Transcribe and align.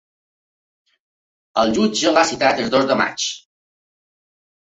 El 1.63 1.73
jutge 1.75 2.13
l’ha 2.15 2.23
citat 2.31 2.61
el 2.63 2.71
dos 2.77 2.87
de 2.93 2.99
maig. 3.03 3.27